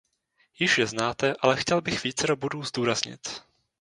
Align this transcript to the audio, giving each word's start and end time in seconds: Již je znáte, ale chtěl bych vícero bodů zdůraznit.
Již 0.59 0.77
je 0.77 0.87
znáte, 0.87 1.33
ale 1.39 1.57
chtěl 1.57 1.81
bych 1.81 2.03
vícero 2.03 2.35
bodů 2.35 2.63
zdůraznit. 2.63 3.41